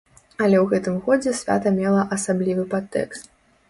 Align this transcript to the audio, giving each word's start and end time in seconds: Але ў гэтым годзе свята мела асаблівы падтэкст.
Але 0.43 0.57
ў 0.59 0.63
гэтым 0.71 0.95
годзе 1.05 1.35
свята 1.43 1.77
мела 1.79 2.09
асаблівы 2.19 2.69
падтэкст. 2.77 3.35